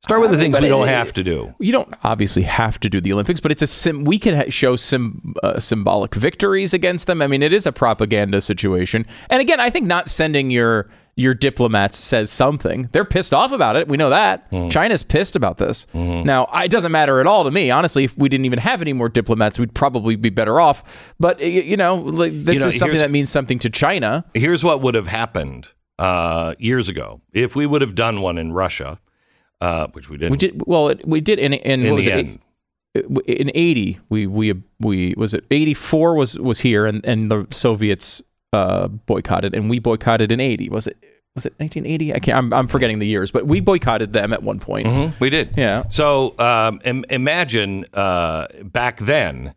[0.03, 1.53] Start with the things we don't have to do.
[1.59, 4.44] You don't obviously have to do the Olympics, but it's a sim- we can ha-
[4.51, 7.20] show some uh, symbolic victories against them.
[7.20, 9.05] I mean, it is a propaganda situation.
[9.30, 12.88] And again, I think not sending your your diplomats says something.
[12.92, 13.88] They're pissed off about it.
[13.88, 14.47] We know that.
[14.70, 15.86] China's pissed about this.
[15.94, 17.70] Now, it doesn't matter at all to me.
[17.70, 21.14] Honestly, if we didn't even have any more diplomats, we'd probably be better off.
[21.18, 24.24] But you know, like, this You know, is something that means something to China.
[24.34, 28.53] Here's what would have happened uh, years ago if we would have done one in
[28.53, 29.01] Russia,
[29.61, 30.32] uh, which we didn't.
[30.32, 30.88] We did well.
[30.88, 32.40] It, we did in in, in what was it?
[33.26, 38.22] in 80 we we we was it 84 was was here and and the soviets
[38.54, 40.96] uh boycotted and we boycotted in 80 was it
[41.34, 44.42] was it 1980 i can't i'm, I'm forgetting the years but we boycotted them at
[44.42, 45.54] one point Mhm, we did.
[45.59, 45.82] Yeah.
[45.90, 49.54] So um, im- imagine uh, back then,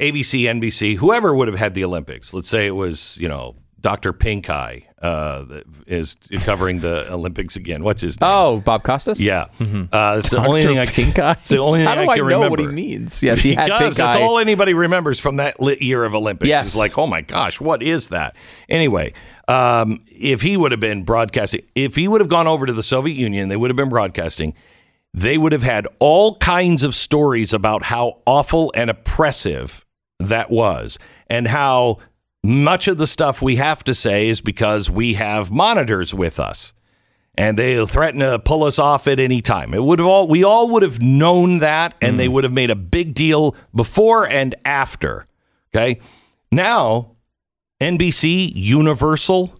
[0.00, 2.34] ABC, NBC, whoever would have had the Olympics.
[2.34, 4.12] Let's say it was, you know, Dr.
[4.12, 5.44] Pink Eye uh,
[5.86, 7.82] is covering the Olympics again.
[7.82, 8.28] What's his name?
[8.30, 11.88] oh bob costas Yeah, uh, it's the only thing I eye It's the only thing
[11.88, 12.50] how do I i, can know remember.
[12.50, 15.60] what he means yes he had because pink that's eye all anybody remembers from that
[15.60, 16.48] lit year of Olympics.
[16.48, 16.66] Yes.
[16.68, 18.36] It's like, oh my gosh, what is that?
[18.68, 19.12] Anyway,
[19.48, 22.82] um, if he would have been broadcasting, if he would have gone over to the
[22.82, 24.54] Soviet Union, they would have been broadcasting.
[25.12, 29.84] They would have had all kinds of stories about how awful and oppressive
[30.20, 31.98] that was, and how
[32.42, 36.72] much of the stuff we have to say is because we have monitors with us
[37.34, 39.72] and they'll threaten to pull us off at any time.
[39.74, 42.32] It would have all we all would have known that, and they mm.
[42.32, 45.26] would have made a big deal before and after.
[45.74, 46.00] Okay,
[46.50, 47.16] now
[47.80, 49.56] NBC, Universal.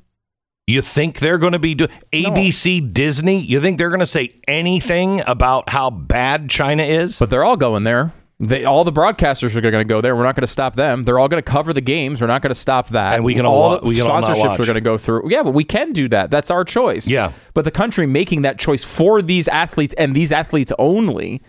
[0.66, 3.40] You think they're going to be do- ABC, Disney?
[3.40, 7.18] You think they're going to say anything about how bad China is?
[7.18, 8.12] but they're all going there
[8.42, 10.16] they, all the broadcasters are going to go there.
[10.16, 11.02] We're not going to stop them.
[11.02, 12.22] They're all going to cover the games.
[12.22, 13.14] We're not going to stop that.
[13.14, 15.30] And we can all the we can all sponsorships are going to go through.
[15.30, 16.30] Yeah, but we can do that.
[16.30, 17.06] That's our choice.
[17.06, 17.32] Yeah.
[17.52, 21.42] But the country making that choice for these athletes and these athletes only.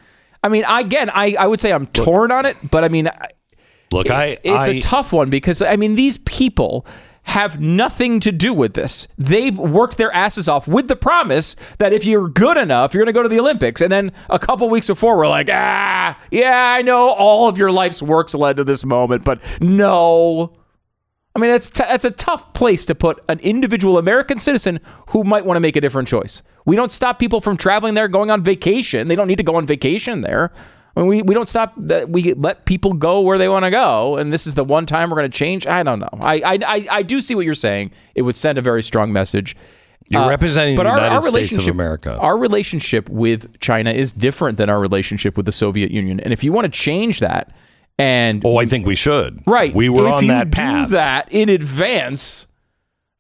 [0.44, 3.10] I mean, again, I, I would say I'm torn on it, but I mean,
[3.92, 6.86] Look, I it's I, a tough one because I mean these people
[7.24, 9.08] have nothing to do with this.
[9.18, 13.14] They've worked their asses off with the promise that if you're good enough, you're going
[13.14, 13.80] to go to the Olympics.
[13.82, 17.72] And then a couple weeks before, we're like, ah, yeah, I know all of your
[17.72, 20.58] life's works led to this moment, but no.
[21.34, 25.24] I mean, that's t- that's a tough place to put an individual American citizen who
[25.24, 26.44] might want to make a different choice.
[26.66, 29.08] We don't stop people from traveling there, going on vacation.
[29.08, 30.52] They don't need to go on vacation there.
[30.96, 32.10] I mean, we, we don't stop that.
[32.10, 35.10] We let people go where they want to go, and this is the one time
[35.10, 35.66] we're going to change.
[35.66, 36.10] I don't know.
[36.20, 37.92] I, I I I do see what you're saying.
[38.16, 39.56] It would send a very strong message.
[40.10, 42.18] You're Uh, representing but the our- United our States of relationship- America.
[42.18, 46.44] Our relationship with China is different than our relationship with the Soviet Union, and if
[46.44, 47.54] you want to change that,
[47.98, 49.42] and oh, I think we should.
[49.48, 49.74] Right.
[49.74, 50.90] We were if on that path.
[50.90, 52.48] Do that in advance.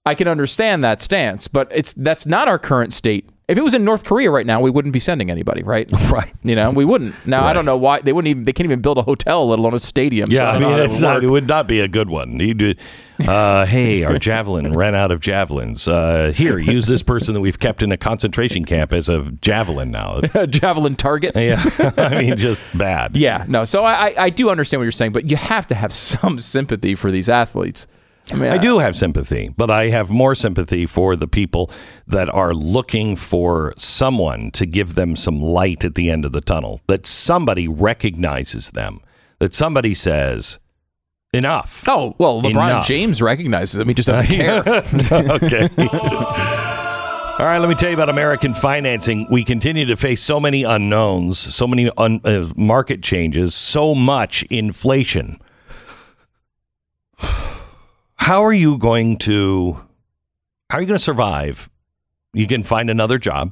[0.05, 3.29] I can understand that stance, but it's that's not our current state.
[3.51, 5.89] If it was in North Korea right now, we wouldn't be sending anybody, right?
[6.11, 6.33] Right.
[6.43, 7.15] You know, we wouldn't.
[7.25, 8.43] Now I don't know why they wouldn't even.
[8.43, 10.29] They can't even build a hotel, let alone a stadium.
[10.29, 11.23] so Yeah, I mean, it's would not, work.
[11.23, 12.37] it would not be a good one.
[12.37, 12.73] You do,
[13.25, 15.87] uh, hey, our javelin ran out of javelins.
[15.87, 19.91] Uh, here, use this person that we've kept in a concentration camp as a javelin
[19.91, 20.19] now.
[20.33, 21.33] a javelin target.
[21.35, 21.63] yeah,
[21.97, 23.15] I mean, just bad.
[23.15, 23.63] Yeah, no.
[23.63, 26.39] So I, I I do understand what you're saying, but you have to have some
[26.39, 27.87] sympathy for these athletes.
[28.29, 31.69] I mean, I do have sympathy, but I have more sympathy for the people
[32.07, 36.39] that are looking for someone to give them some light at the end of the
[36.41, 39.01] tunnel, that somebody recognizes them,
[39.39, 40.59] that somebody says,
[41.33, 41.83] enough.
[41.87, 42.87] Oh well, LeBron Enough.
[42.87, 43.87] James recognizes him.
[43.87, 44.59] He just doesn't care.
[45.11, 45.69] okay.
[47.39, 49.25] All right, let me tell you about American financing.
[49.31, 54.43] We continue to face so many unknowns, so many un- uh, market changes, so much
[54.43, 55.39] inflation.
[58.21, 59.81] How are you going to
[60.69, 61.71] how are you going to survive?
[62.33, 63.51] You can find another job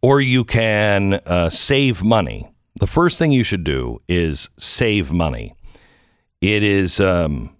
[0.00, 2.48] or you can uh, save money.
[2.78, 5.56] The first thing you should do is save money.
[6.40, 7.56] It is um,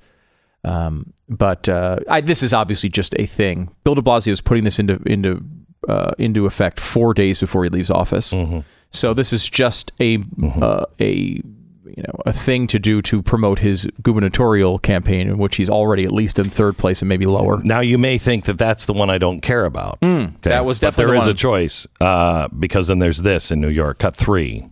[0.65, 3.75] Um, but uh, I, this is obviously just a thing.
[3.85, 5.43] Bill De Blasio is putting this into into
[5.89, 8.33] uh, into effect four days before he leaves office.
[8.33, 8.61] Mm-hmm.
[8.93, 10.19] So this is just a
[10.61, 11.41] uh, a
[11.85, 16.05] you know a thing to do to promote his gubernatorial campaign, in which he's already
[16.05, 17.61] at least in third place and maybe lower.
[17.65, 19.99] Now you may think that that's the one I don't care about.
[20.03, 20.25] Okay.
[20.27, 20.35] Hmm.
[20.43, 21.35] that was But definitely there the is one.
[21.35, 23.99] a choice uh, because then there's this in New York.
[23.99, 24.69] Cut three.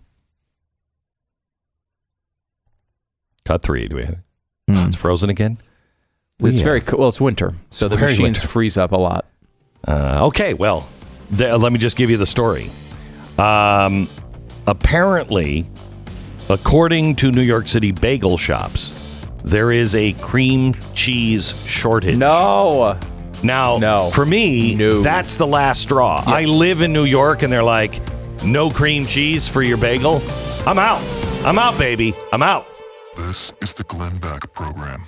[3.45, 3.87] Cut three.
[3.87, 4.03] Do we?
[4.05, 4.15] Have,
[4.69, 5.57] oh, it's frozen again.
[6.39, 6.63] It's Yeah.
[6.63, 7.07] very well.
[7.09, 8.47] It's winter, so the very machines winter.
[8.47, 9.25] freeze up a lot.
[9.87, 10.87] Uh, okay, well,
[11.35, 12.69] th- let me just give you the story.
[13.37, 14.07] Um,
[14.67, 15.67] apparently,
[16.49, 18.93] according to New York City bagel shops,
[19.43, 22.17] there is a cream cheese shortage.
[22.17, 22.97] No,
[23.43, 24.11] Now, No.
[24.11, 25.01] for me, No.
[25.01, 26.21] that's the last straw.
[26.27, 27.99] I live in New York, and they're like,
[28.43, 30.21] no cream cheese for your bagel.
[30.67, 31.01] I'm out.
[31.43, 32.13] I'm out, baby.
[32.31, 32.67] I'm out.
[33.17, 35.05] This is the Glenn Beck Program.